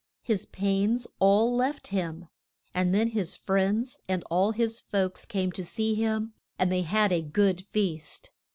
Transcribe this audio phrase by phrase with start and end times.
[0.23, 2.27] His pains all left him;
[2.73, 7.11] and then his friends and all his folks came to see him and they had
[7.13, 8.31] a good feast.